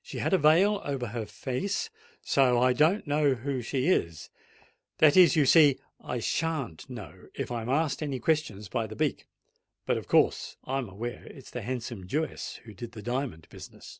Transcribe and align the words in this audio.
She 0.00 0.18
had 0.18 0.32
a 0.32 0.38
veil 0.38 0.80
over 0.84 1.08
her 1.08 1.26
face—and 1.26 1.94
so 2.22 2.60
I 2.62 2.72
don't 2.72 3.08
know 3.08 3.34
who 3.34 3.60
she 3.60 3.88
is: 3.88 4.30
that 4.98 5.16
is, 5.16 5.34
you 5.34 5.44
see, 5.46 5.80
I 6.00 6.20
shan't 6.20 6.88
know, 6.88 7.26
if 7.34 7.50
I'm 7.50 7.68
asked 7.68 8.00
any 8.00 8.20
questions 8.20 8.68
by 8.68 8.86
the 8.86 8.94
beak:—but 8.94 9.96
of 9.96 10.06
course 10.06 10.56
I'm 10.62 10.88
aware 10.88 11.26
it's 11.26 11.50
the 11.50 11.62
handsome 11.62 12.06
Jewess 12.06 12.60
that 12.64 12.76
did 12.76 12.92
the 12.92 13.02
diamond 13.02 13.48
business." 13.50 13.98